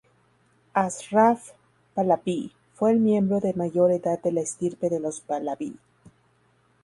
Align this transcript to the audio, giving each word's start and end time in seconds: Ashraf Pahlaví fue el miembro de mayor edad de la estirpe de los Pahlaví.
Ashraf 0.73 1.51
Pahlaví 1.93 2.51
fue 2.73 2.89
el 2.89 2.97
miembro 2.99 3.39
de 3.39 3.53
mayor 3.53 3.91
edad 3.91 4.19
de 4.19 4.31
la 4.31 4.41
estirpe 4.41 4.89
de 4.89 4.99
los 4.99 5.19
Pahlaví. 5.21 5.75